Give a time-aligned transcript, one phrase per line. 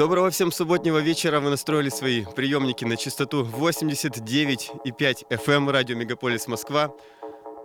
[0.00, 1.40] Доброго всем субботнего вечера.
[1.40, 6.90] Вы настроили свои приемники на частоту 89,5 FM эм радио Мегаполис Москва.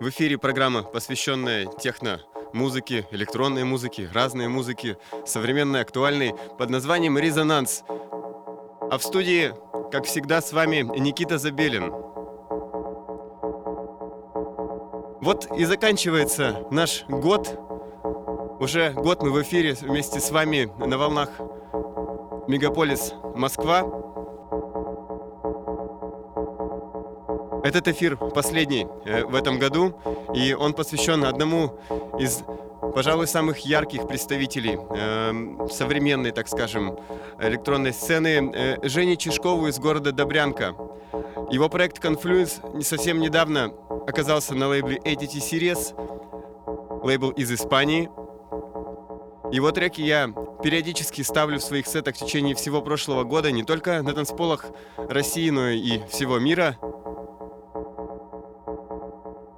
[0.00, 7.84] В эфире программа, посвященная техно-музыке, электронной музыке, разной музыке, современной, актуальной, под названием «Резонанс».
[7.88, 9.54] А в студии,
[9.90, 11.90] как всегда, с вами Никита Забелин.
[15.22, 17.58] Вот и заканчивается наш год.
[18.60, 21.30] Уже год мы в эфире вместе с вами на волнах
[22.48, 23.80] Мегаполис Москва.
[27.64, 29.98] Этот эфир последний э, в этом году,
[30.34, 31.80] и он посвящен одному
[32.20, 32.44] из,
[32.94, 36.96] пожалуй, самых ярких представителей э, современной, так скажем,
[37.40, 40.76] электронной сцены, э, Жене Чешкову из города Добрянка.
[41.50, 43.72] Его проект Confluence совсем недавно
[44.06, 48.08] оказался на лейбле ATT Series, лейбл из Испании.
[49.52, 50.28] Его треки я
[50.62, 55.50] периодически ставлю в своих сетах в течение всего прошлого года не только на танцполах России,
[55.50, 56.78] но и всего мира.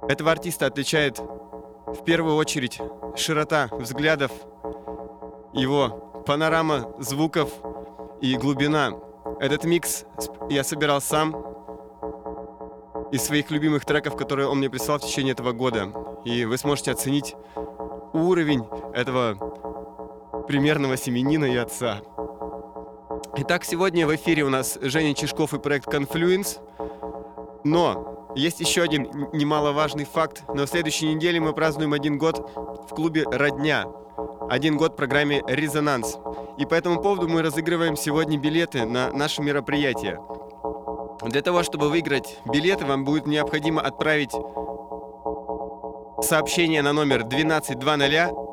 [0.07, 2.79] Этого артиста отличает в первую очередь
[3.15, 4.31] широта взглядов,
[5.53, 7.51] его панорама звуков
[8.21, 8.91] и глубина.
[9.39, 10.05] Этот микс
[10.49, 11.35] я собирал сам
[13.11, 15.91] из своих любимых треков, которые он мне прислал в течение этого года.
[16.25, 17.35] И вы сможете оценить
[18.13, 19.58] уровень этого
[20.49, 22.01] примерного семенина и отца.
[23.37, 26.57] Итак, сегодня в эфире у нас Женя Чешков и проект Confluence.
[27.63, 30.43] Но есть еще один немаловажный факт.
[30.51, 32.49] На следующей неделе мы празднуем один год
[32.89, 33.85] в клубе «Родня».
[34.49, 36.17] Один год программе «Резонанс».
[36.57, 40.19] И по этому поводу мы разыгрываем сегодня билеты на наше мероприятие.
[41.21, 44.31] Для того, чтобы выиграть билеты, вам будет необходимо отправить
[46.23, 48.48] сообщение на номер 1220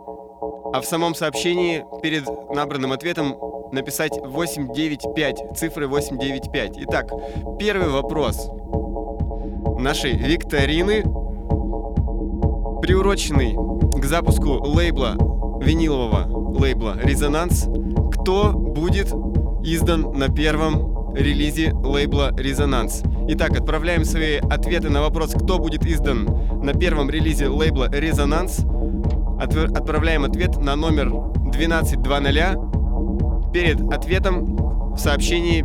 [0.72, 3.36] а в самом сообщении перед набранным ответом
[3.72, 6.72] написать 895, цифры 895.
[6.78, 7.10] Итак,
[7.58, 8.50] первый вопрос
[9.78, 11.02] нашей викторины,
[12.80, 13.54] приуроченный
[13.98, 15.16] к запуску лейбла,
[15.60, 17.68] винилового лейбла «Резонанс»,
[18.12, 19.12] кто будет
[19.62, 23.02] издан на первом релизе лейбла «Резонанс».
[23.28, 26.28] Итак, отправляем свои ответы на вопрос, кто будет издан
[26.62, 28.64] на первом релизе лейбла «Резонанс»
[29.38, 33.52] отправляем ответ на номер 1220.
[33.52, 35.64] Перед ответом в сообщении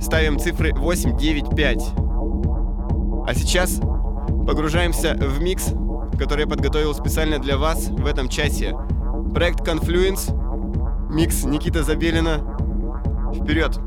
[0.00, 1.92] ставим цифры 895.
[3.26, 3.80] А сейчас
[4.46, 5.72] погружаемся в микс,
[6.18, 8.74] который я подготовил специально для вас в этом часе.
[9.34, 10.30] Проект Confluence,
[11.10, 12.56] микс Никита Забелина.
[13.34, 13.78] Вперед!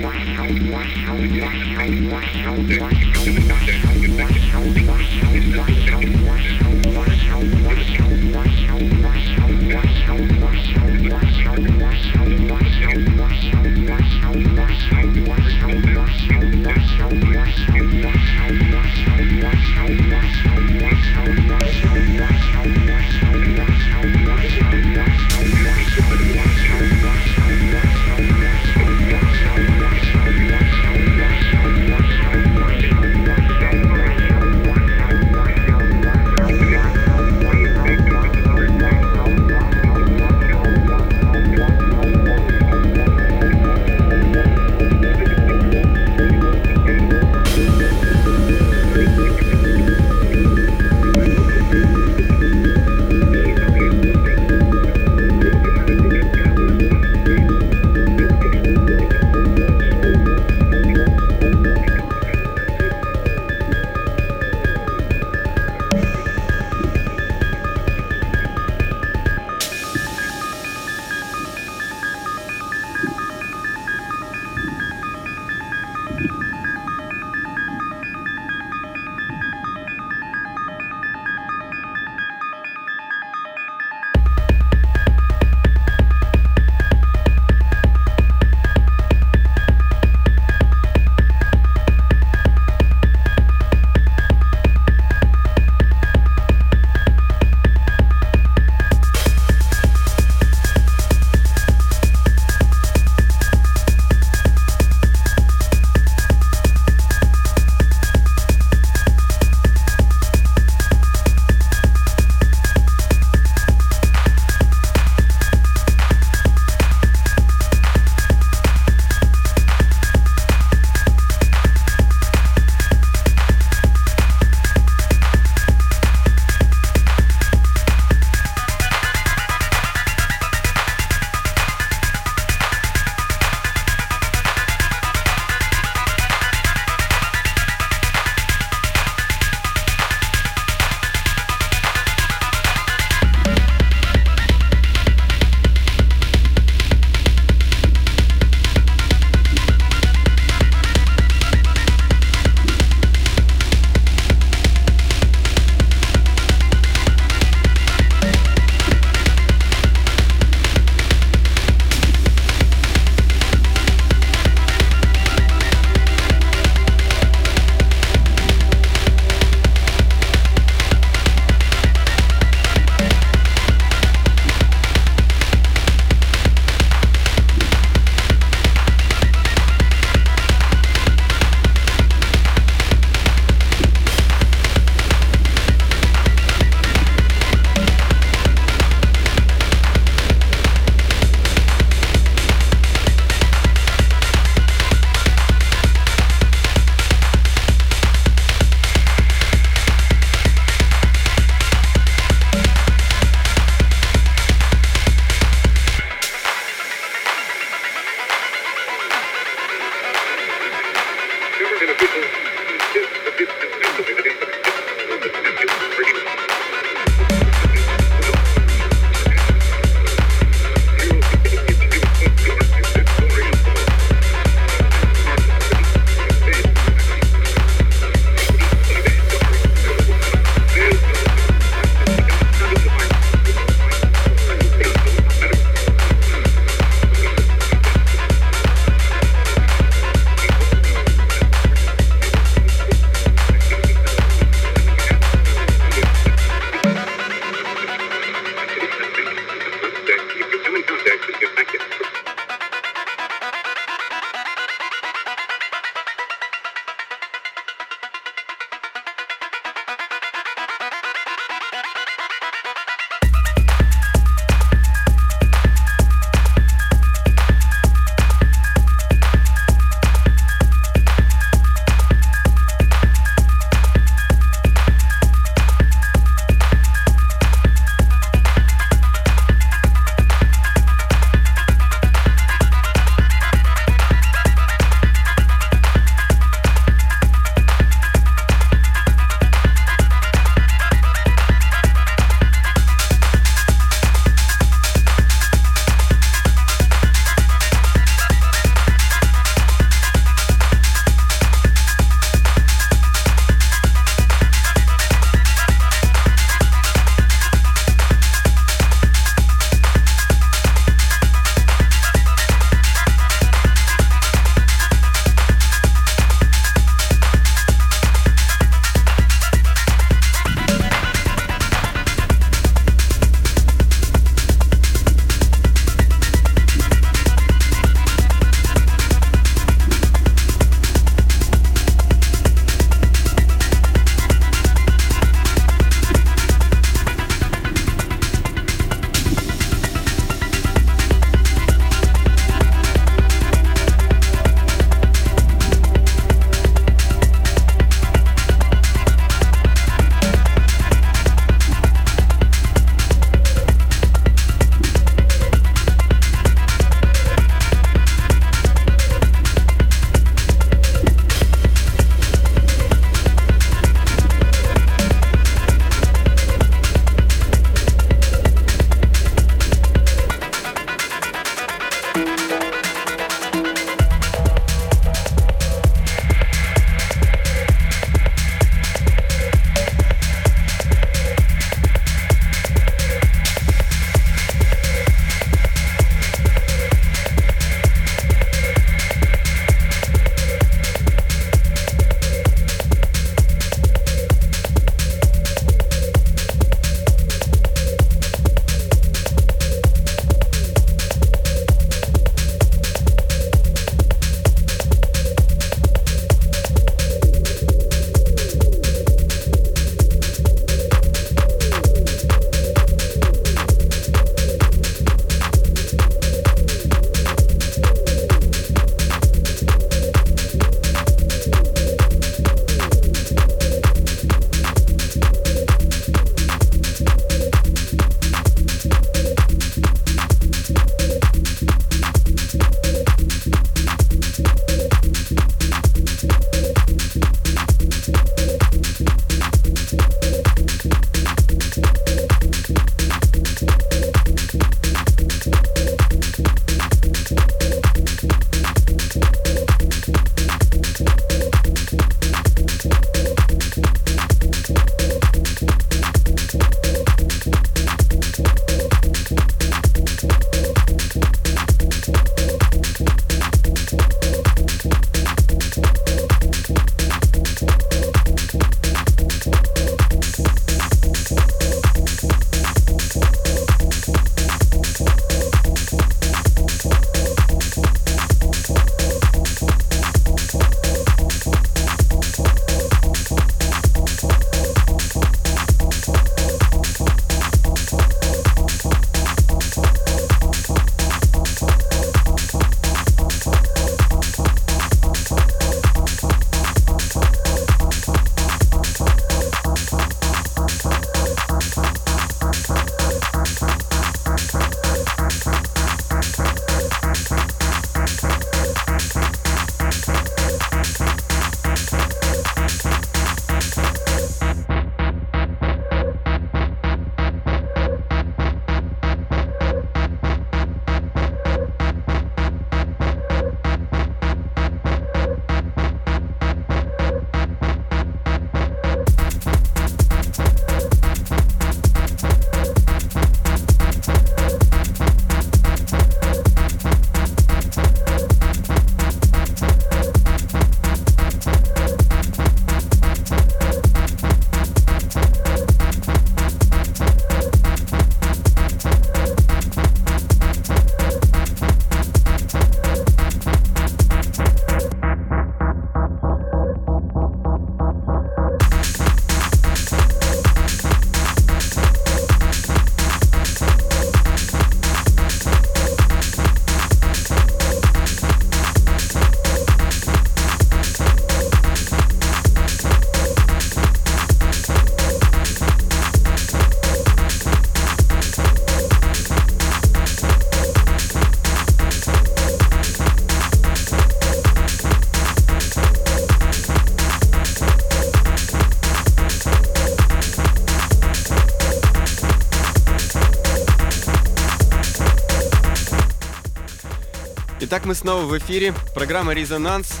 [597.78, 598.74] Итак, мы снова в эфире.
[598.92, 600.00] Программа «Резонанс».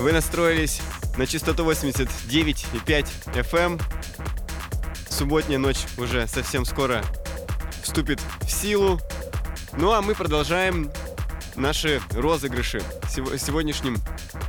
[0.00, 0.80] Вы настроились
[1.16, 3.80] на частоту 89,5 FM.
[5.08, 7.04] Субботняя ночь уже совсем скоро
[7.84, 9.00] вступит в силу.
[9.74, 10.90] Ну а мы продолжаем
[11.54, 13.98] наши розыгрыши сегодняшним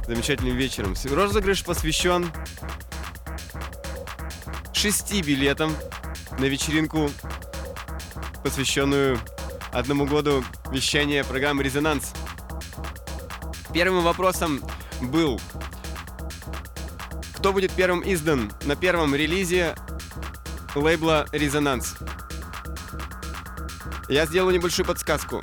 [0.07, 0.95] замечательным вечером.
[1.05, 2.31] Розыгрыш посвящен
[4.73, 5.71] шести билетам
[6.39, 7.11] на вечеринку,
[8.43, 9.19] посвященную
[9.71, 12.11] одному году вещания программы «Резонанс».
[13.73, 14.61] Первым вопросом
[15.01, 15.41] был,
[17.35, 19.75] кто будет первым издан на первом релизе
[20.75, 21.95] лейбла «Резонанс».
[24.09, 25.41] Я сделаю небольшую подсказку.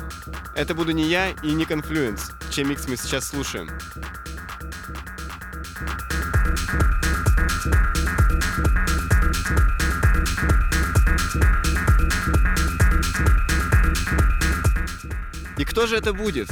[0.55, 3.69] Это буду не я и не Confluence, чей микс мы сейчас слушаем.
[15.59, 16.49] И кто же это будет?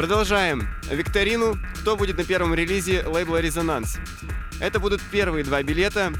[0.00, 1.58] Продолжаем викторину.
[1.82, 3.98] Кто будет на первом релизе лейбла «Резонанс»?
[4.58, 6.14] Это будут первые два билета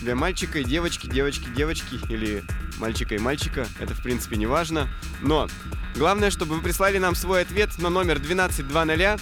[0.00, 2.42] для мальчика и девочки, девочки, девочки или
[2.78, 3.66] мальчика и мальчика.
[3.78, 4.88] Это, в принципе, не важно.
[5.20, 5.46] Но
[5.94, 9.20] главное, чтобы вы прислали нам свой ответ на номер 1220,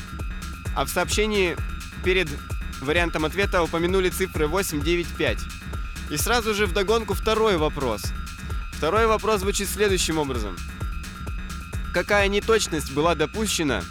[0.77, 1.57] а в сообщении
[2.05, 2.29] перед
[2.81, 5.39] вариантом ответа упомянули цифры 895.
[6.13, 8.05] И сразу же вдогонку второй вопрос.
[8.71, 10.57] Второй вопрос звучит следующим образом–
[11.93, 13.83] какая неточность была допущена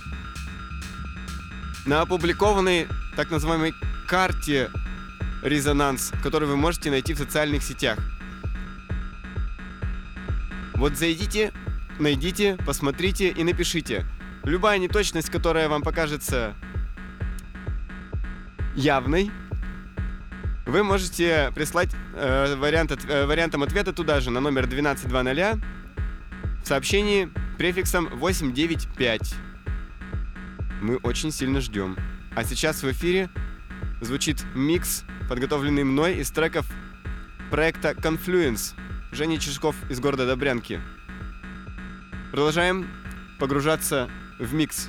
[1.86, 3.74] на опубликованной так называемой
[4.08, 4.70] карте
[5.42, 7.98] резонанс, которую вы можете найти в социальных сетях.
[10.76, 11.52] Вот зайдите,
[12.00, 14.06] найдите, посмотрите и напишите.
[14.44, 16.54] Любая неточность, которая вам покажется
[18.76, 19.32] явной,
[20.66, 25.62] вы можете прислать э, вариант, э, вариантом ответа туда же на номер 1220
[26.64, 27.30] в сообщении
[27.60, 29.36] префиксом 895.
[30.82, 31.98] Мы очень сильно ждем.
[32.34, 33.30] А сейчас в эфире
[34.00, 36.66] звучит микс, подготовленный мной из треков
[37.52, 38.76] проекта Confluence.
[39.12, 40.80] Женя Чешков из города Добрянки.
[42.32, 42.88] Продолжаем
[43.40, 44.88] погружаться в микс.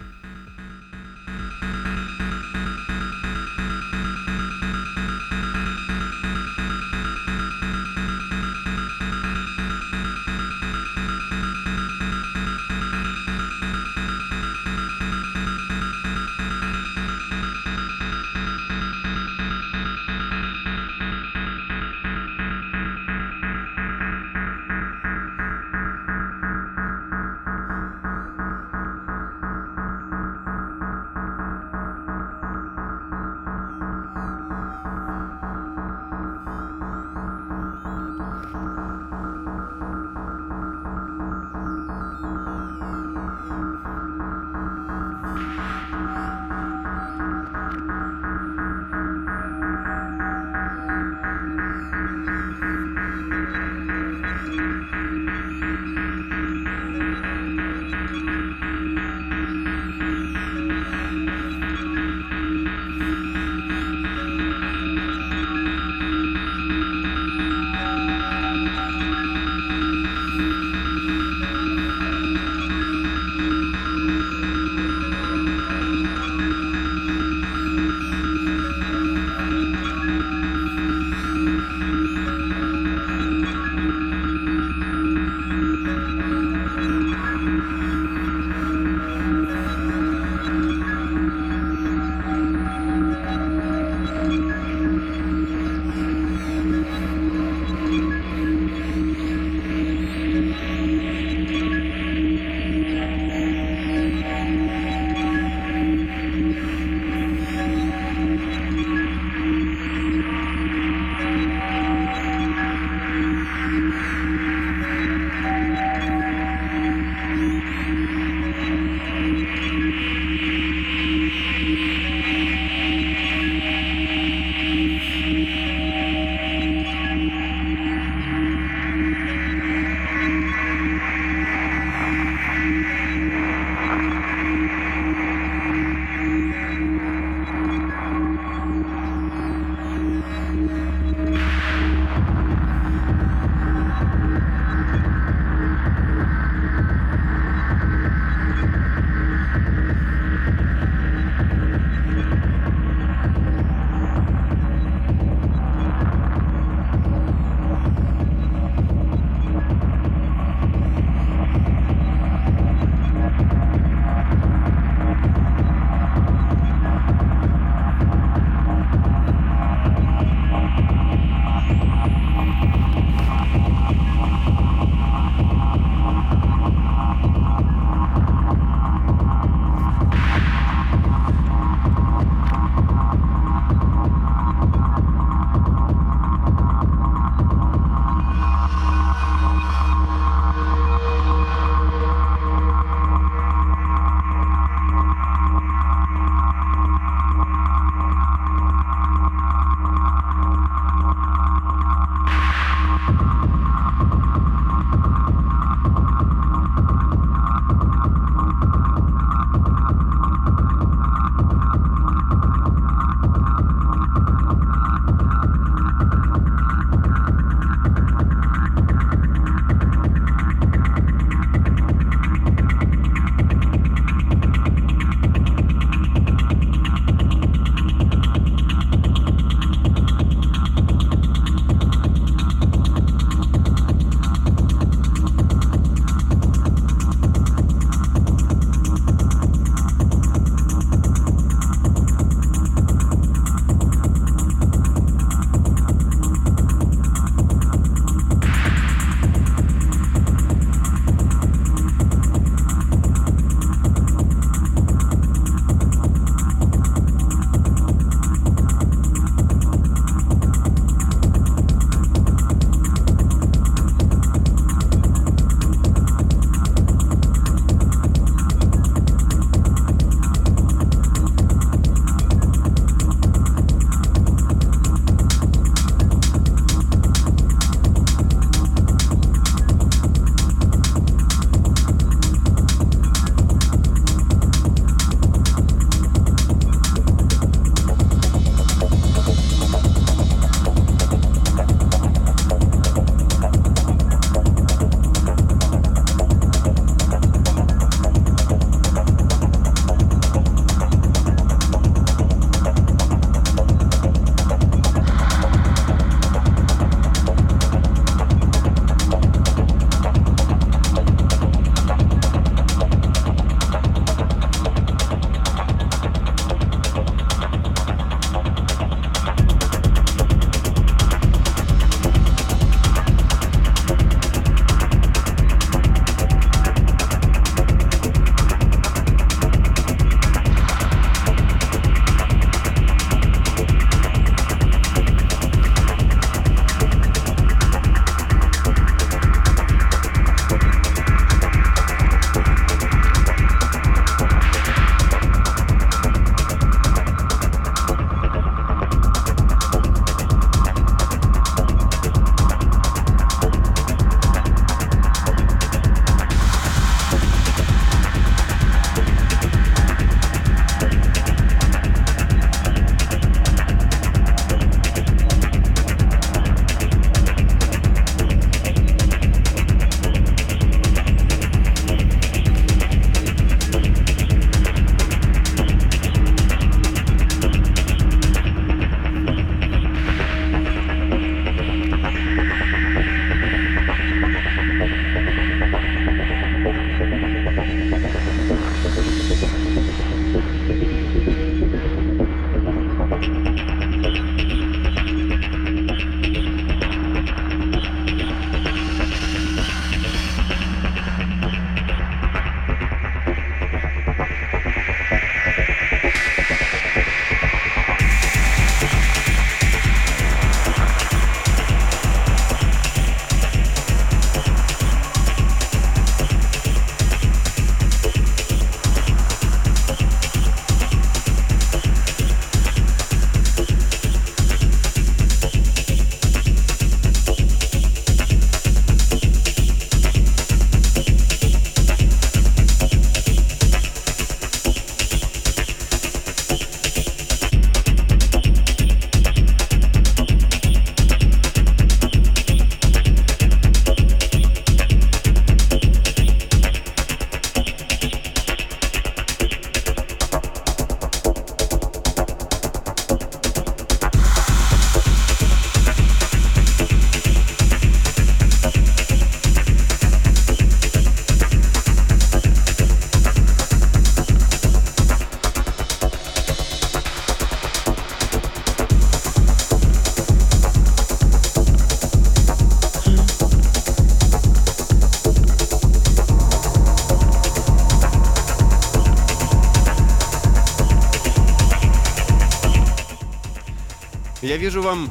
[484.61, 485.11] Вижу вам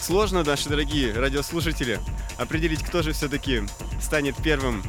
[0.00, 1.98] сложно, наши дорогие радиослушатели,
[2.38, 3.62] определить, кто же все-таки
[4.00, 4.84] станет первым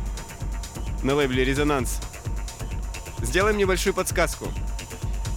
[1.02, 2.00] на лейбле «Резонанс».
[3.24, 4.50] Сделаем небольшую подсказку.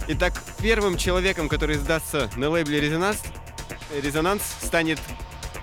[0.09, 3.17] Итак, первым человеком, который сдастся на лейбле «Резонанс»,
[3.99, 4.99] «Резонанс» станет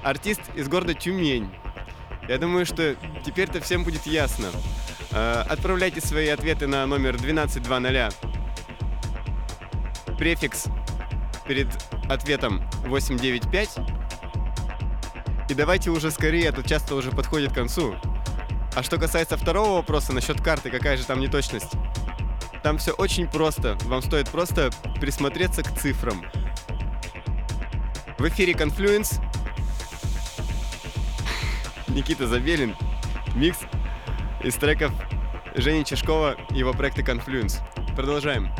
[0.02, 1.48] артист из города Тюмень.
[2.28, 4.48] Я думаю, что теперь-то всем будет ясно.
[5.12, 8.18] Э, отправляйте свои ответы на номер 1220.
[10.18, 10.64] Префикс
[11.46, 11.68] перед
[12.10, 13.78] ответом 895.
[15.48, 17.94] И давайте уже скорее, а то часто уже подходит к концу.
[18.74, 21.72] А что касается второго вопроса насчет карты, какая же там неточность?
[22.62, 23.76] Там все очень просто.
[23.84, 24.70] Вам стоит просто
[25.00, 26.24] присмотреться к цифрам.
[28.18, 29.20] В эфире Confluence.
[31.88, 32.76] Никита Забелин.
[33.34, 33.58] Микс
[34.42, 34.92] из треков
[35.54, 37.60] Жени Чешкова и его проекта Confluence.
[37.96, 38.50] Продолжаем.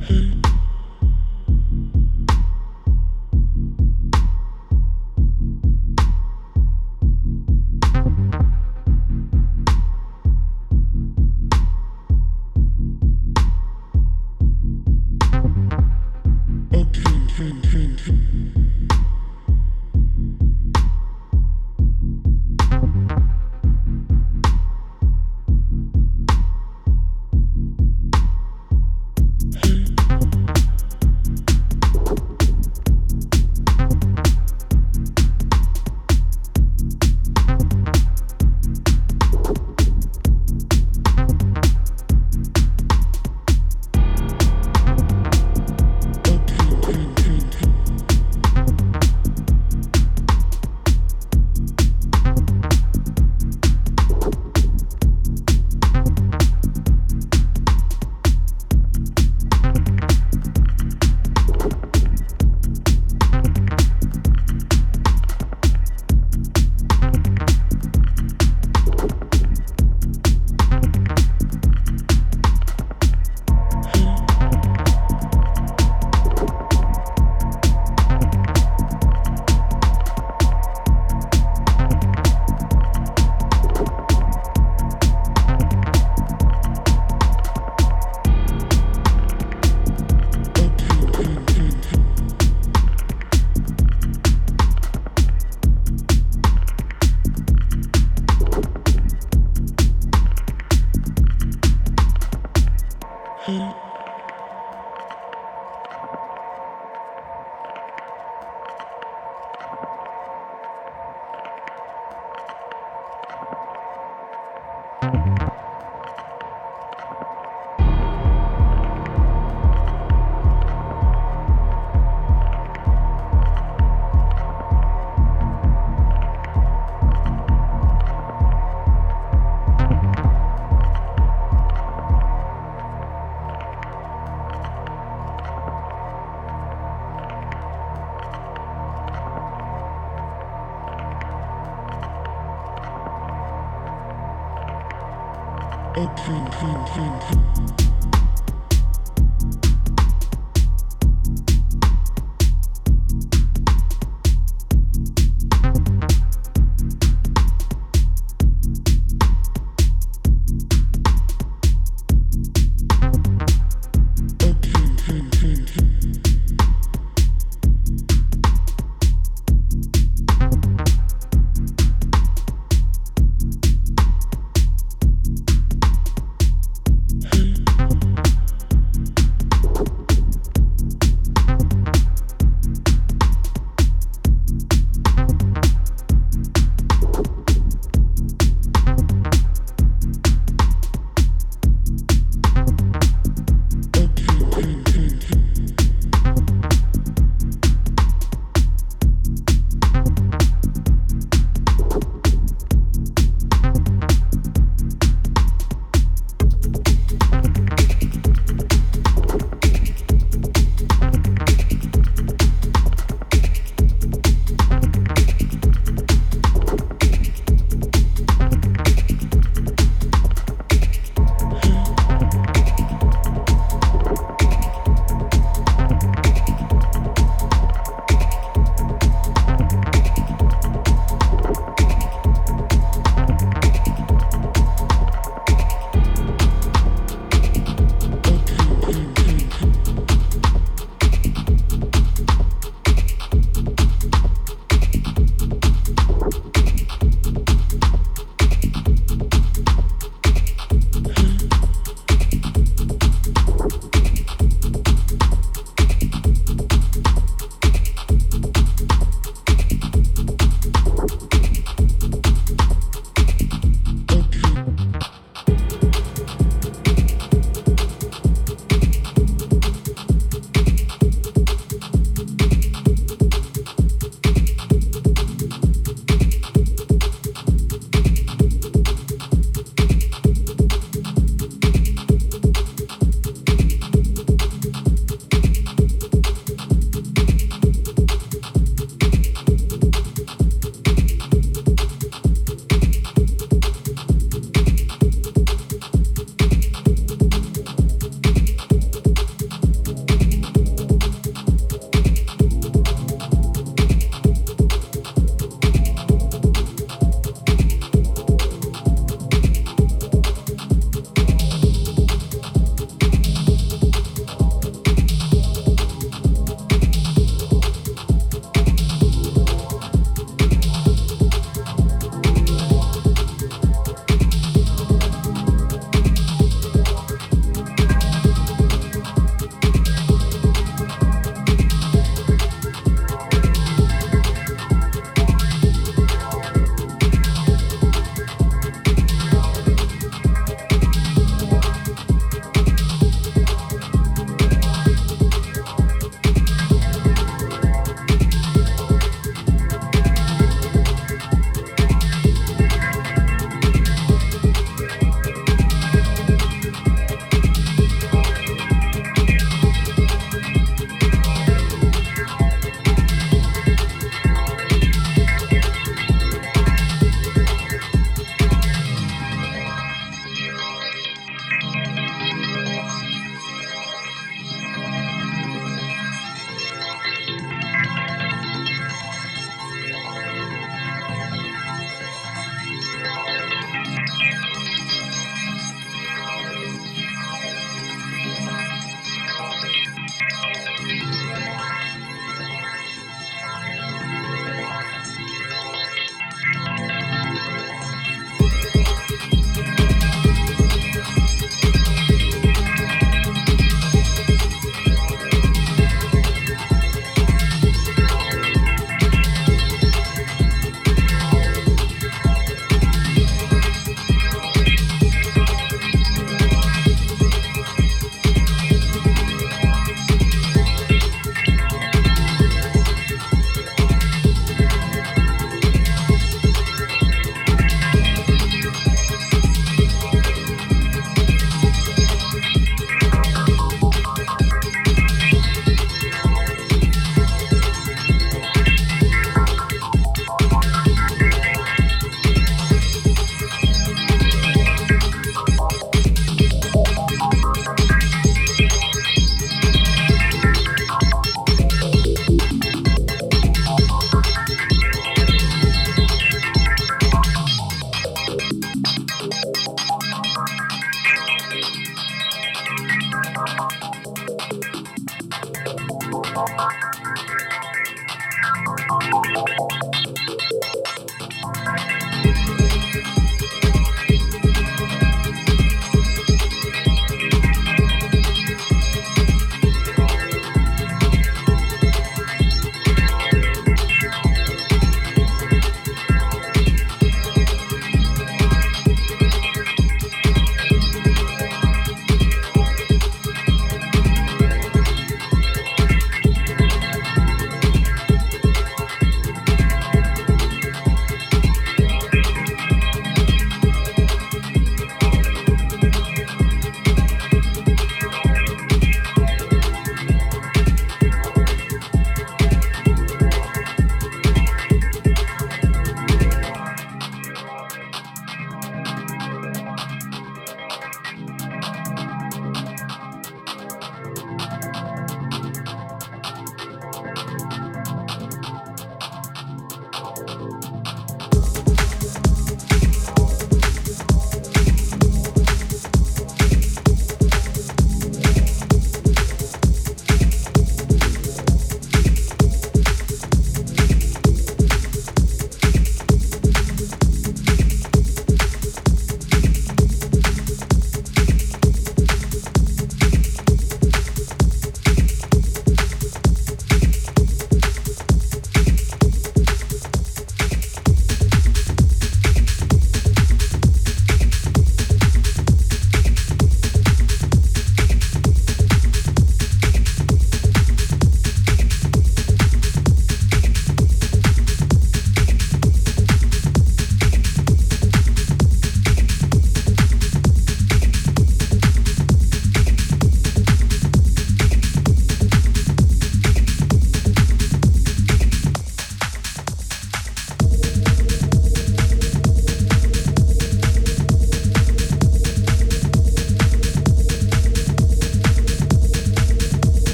[0.00, 0.49] Hmm.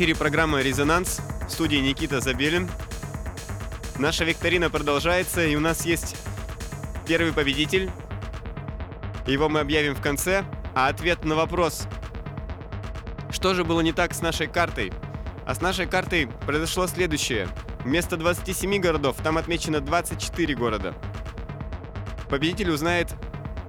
[0.00, 2.70] Эфире программа «Резонанс» в студии Никита Забелин.
[3.98, 6.16] Наша викторина продолжается, и у нас есть
[7.06, 7.90] первый победитель.
[9.26, 10.46] Его мы объявим в конце.
[10.74, 11.86] А ответ на вопрос,
[13.30, 14.90] что же было не так с нашей картой?
[15.44, 17.46] А с нашей картой произошло следующее.
[17.84, 20.94] Вместо 27 городов там отмечено 24 города.
[22.30, 23.14] Победитель узнает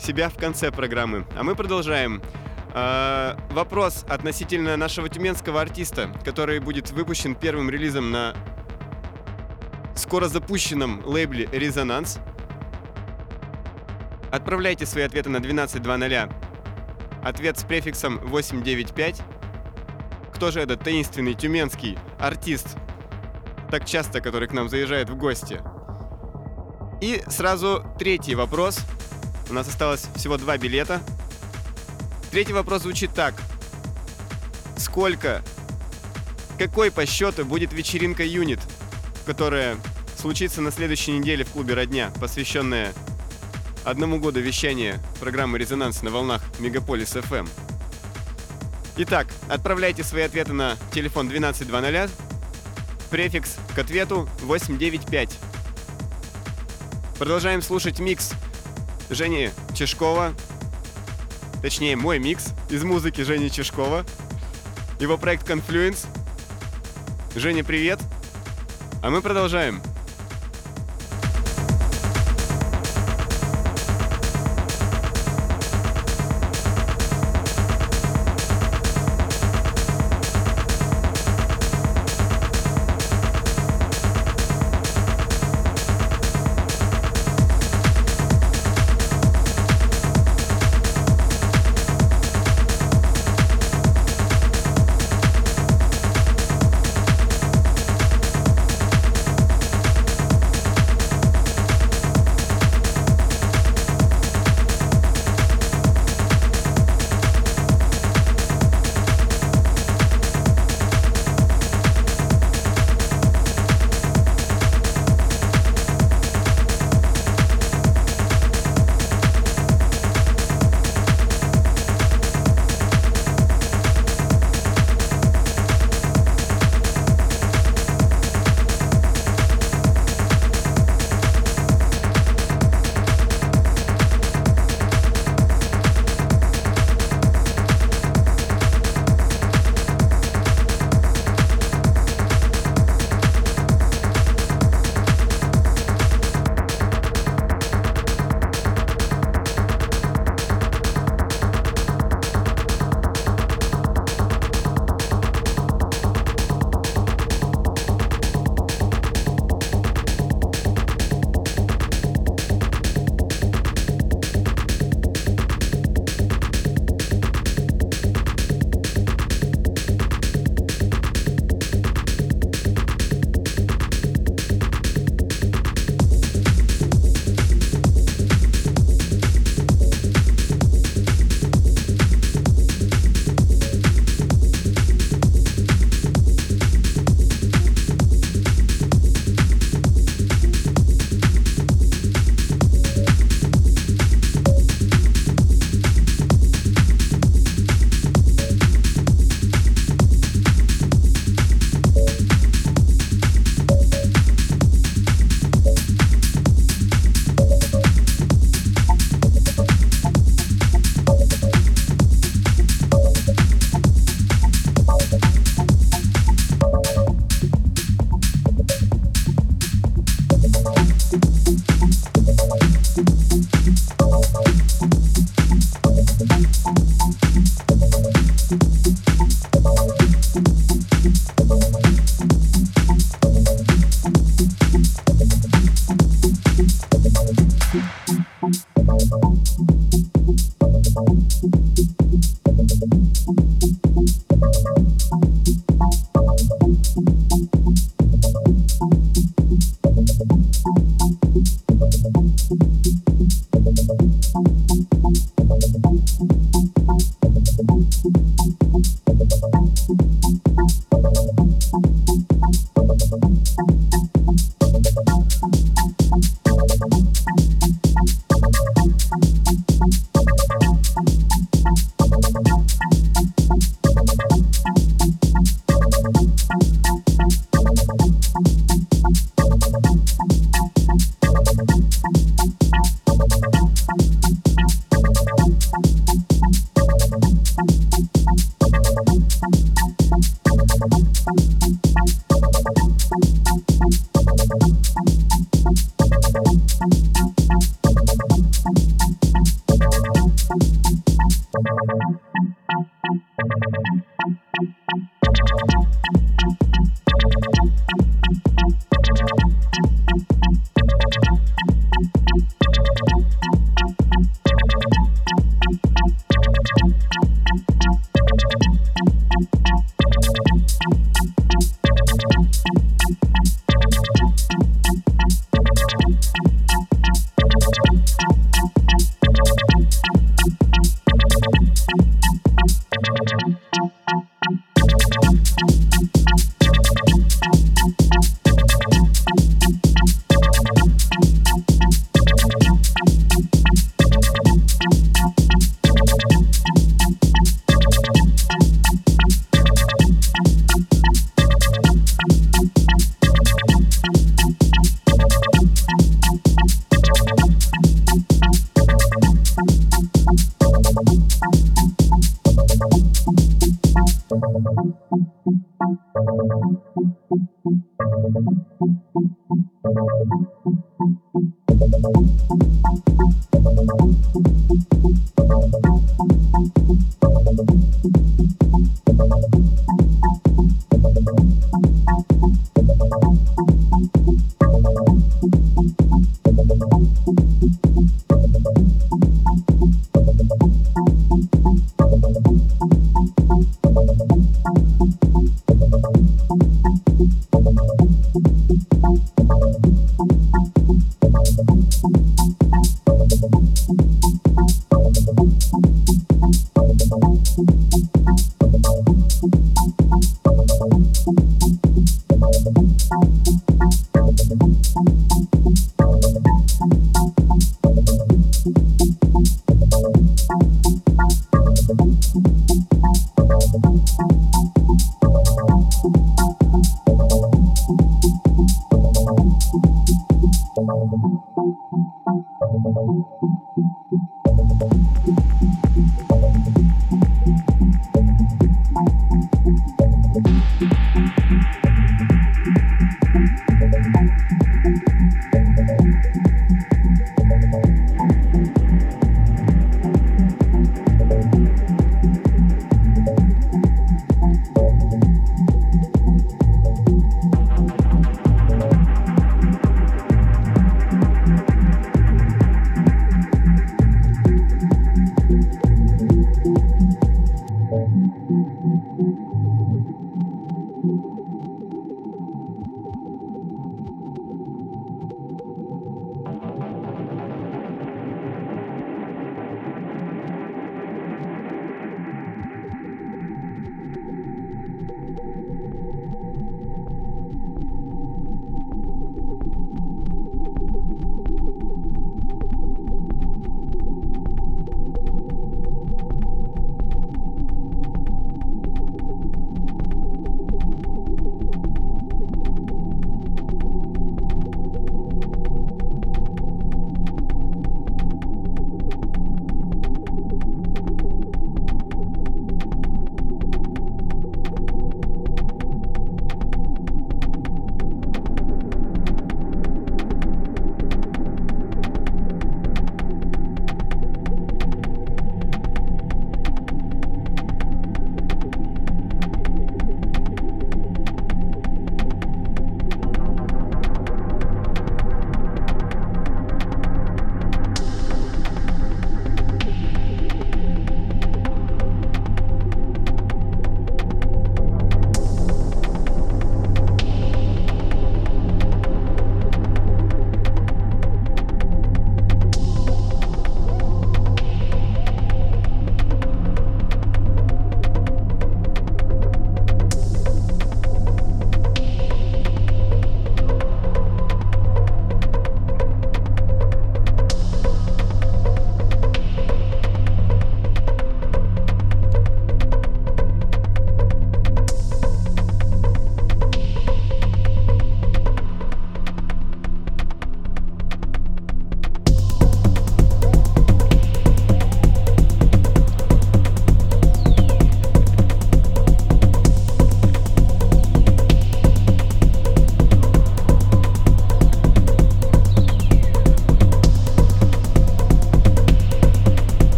[0.00, 1.26] себя в конце программы.
[1.36, 2.22] А мы продолжаем.
[2.74, 8.34] Э, вопрос относительно нашего тюменского артиста, который будет выпущен первым релизом на
[9.94, 12.18] скоро запущенном лейбле «Резонанс».
[14.32, 16.32] Отправляйте свои ответы на 1220.
[17.22, 19.22] Ответ с префиксом 895.
[20.34, 22.76] Кто же этот таинственный тюменский артист,
[23.70, 25.62] так часто который к нам заезжает в гости?
[27.00, 28.80] И сразу третий вопрос.
[29.48, 31.00] У нас осталось всего два билета–
[32.34, 33.32] Третий вопрос звучит так.
[34.76, 35.40] Сколько,
[36.58, 38.58] какой по счету будет вечеринка «Юнит»,
[39.24, 39.76] которая
[40.18, 42.92] случится на следующей неделе в клубе «Родня», посвященная
[43.84, 47.48] одному году вещания программы «Резонанс» на волнах Мегаполис FM.
[48.96, 52.10] Итак, отправляйте свои ответы на телефон 1220,
[53.10, 55.38] префикс к ответу 895.
[57.16, 58.32] Продолжаем слушать микс
[59.08, 60.34] Жени Чешкова
[61.64, 64.04] точнее мой микс из музыки Жени Чешкова,
[65.00, 66.06] его проект Confluence.
[67.34, 67.98] Женя, привет!
[69.02, 69.80] А мы продолжаем.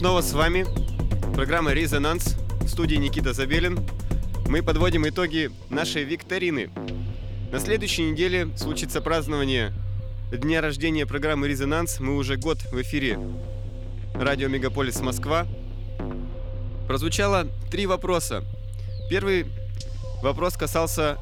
[0.00, 0.64] Снова с вами.
[1.34, 3.86] Программа «Резонанс» в студии Никита Забелин.
[4.48, 6.70] Мы подводим итоги нашей викторины.
[7.52, 9.74] На следующей неделе случится празднование
[10.32, 12.00] дня рождения программы «Резонанс».
[12.00, 13.18] Мы уже год в эфире
[14.14, 15.46] радио «Мегаполис Москва».
[16.86, 18.42] Прозвучало три вопроса.
[19.10, 19.48] Первый
[20.22, 21.18] вопрос касался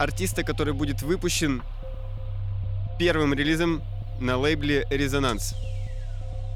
[0.00, 1.62] артиста, который будет выпущен
[2.98, 3.84] первым релизом
[4.18, 5.54] на лейбле «Резонанс».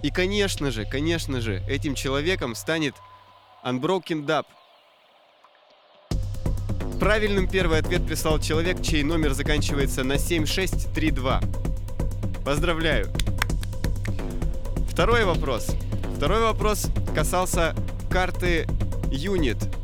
[0.04, 2.94] И, конечно же, конечно же, этим человеком станет
[3.64, 4.44] Unbroken Dub.
[7.00, 11.40] Правильным первый ответ прислал человек, чей номер заканчивается на 7632.
[12.44, 13.10] Поздравляю!
[14.90, 15.68] Второй вопрос.
[16.18, 17.74] Второй вопрос касался
[18.10, 18.66] карты
[19.06, 19.74] Unit.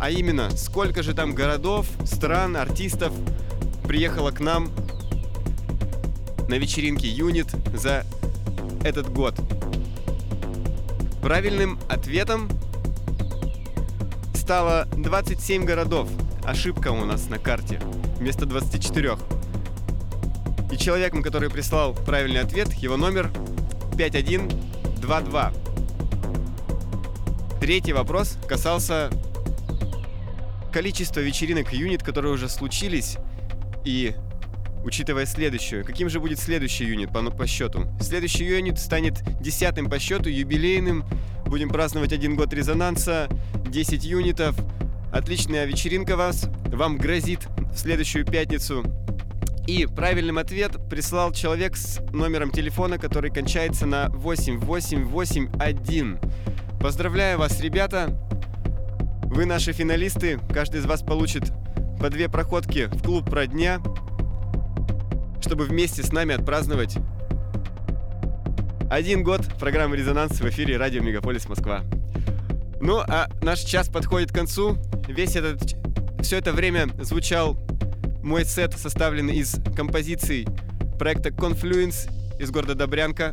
[0.00, 3.12] А именно, сколько же там городов, стран, артистов
[3.88, 4.70] приехало к нам
[6.48, 8.04] на вечеринке Unit за
[8.84, 9.34] этот год.
[11.22, 12.48] Правильным ответом
[14.34, 16.08] стало 27 городов.
[16.44, 17.80] Ошибка у нас на карте
[18.18, 19.16] вместо 24.
[20.70, 23.30] И человеком, который прислал правильный ответ, его номер
[23.96, 25.52] 5122.
[27.60, 29.10] Третий вопрос касался
[30.72, 33.16] количества вечеринок юнит, которые уже случились,
[33.84, 34.14] и
[34.86, 35.84] учитывая следующую.
[35.84, 37.86] Каким же будет следующий юнит по, по счету?
[38.00, 41.04] Следующий юнит станет десятым по счету, юбилейным.
[41.44, 43.26] Будем праздновать один год резонанса,
[43.68, 44.54] 10 юнитов.
[45.12, 48.84] Отличная вечеринка вас, вам грозит в следующую пятницу.
[49.66, 56.20] И правильным ответ прислал человек с номером телефона, который кончается на 8881.
[56.80, 58.16] Поздравляю вас, ребята!
[59.24, 60.38] Вы наши финалисты.
[60.54, 61.50] Каждый из вас получит
[61.98, 63.80] по две проходки в клуб про дня
[65.46, 66.96] чтобы вместе с нами отпраздновать
[68.90, 71.84] один год программы «Резонанс» в эфире радио «Мегаполис Москва».
[72.80, 74.76] Ну, а наш час подходит к концу.
[75.06, 75.76] Весь этот...
[76.20, 77.56] Все это время звучал
[78.24, 80.48] мой сет, составленный из композиций
[80.98, 83.32] проекта Confluence из города Добрянка.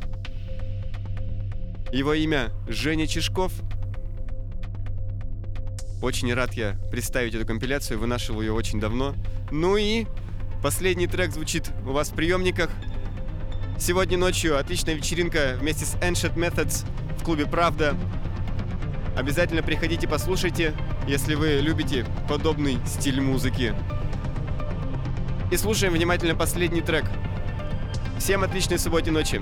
[1.91, 3.53] Его имя Женя Чешков.
[6.03, 9.15] Очень рад я представить эту компиляцию, вынашивал ее очень давно.
[9.49, 10.05] Ну и
[10.63, 12.69] Последний трек звучит у вас в приемниках.
[13.77, 16.85] Сегодня ночью отличная вечеринка вместе с Ancient Methods
[17.19, 17.97] в клубе «Правда».
[19.17, 20.73] Обязательно приходите, послушайте,
[21.05, 23.75] если вы любите подобный стиль музыки.
[25.51, 27.03] И слушаем внимательно последний трек.
[28.17, 29.41] Всем отличной субботней ночи.